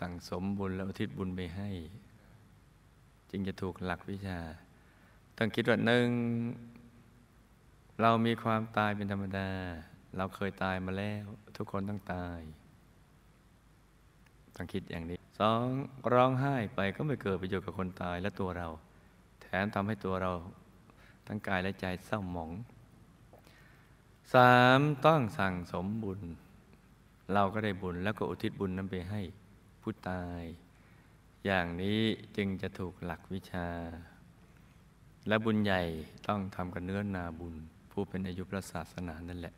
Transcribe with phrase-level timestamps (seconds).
[0.00, 1.70] สั่งสมบุญและอุทิศบุญไปให้
[3.30, 4.38] จึงจะถูกหลักวิชา
[5.36, 6.08] ต้องคิดว่าหนึ่ง
[8.00, 9.48] เรามีความตายเป็นธรรมดา
[10.16, 11.24] เราเคยตายมาแล้ว
[11.56, 12.40] ทุกคนต้องตาย
[14.56, 15.66] ต้องคิดอย่างนี้สอง
[16.12, 18.68] ร้องไห้ไปก็ไม่เกิดประโยชน์กับคนตายและตัวเรา
[19.42, 20.32] แถมทำให้ตัวเรา
[21.26, 22.50] ทั้งกายและใจเศร้าหมอง
[24.34, 26.20] สามต้องสั่งสมบุญ
[27.32, 29.20] เราก็ได้บุญแล้วก็อุทิศบุญนั้นไปให้
[29.86, 30.42] ผู้ตาย
[31.44, 32.00] อย่างนี้
[32.36, 33.68] จึงจะถูกหลักวิชา
[35.28, 35.82] และบุญใหญ่
[36.28, 37.54] ต้องทำกับเนื้อนาบุญ
[37.90, 39.54] ผู้เป็นอายุพระศาสนานั่นแหละ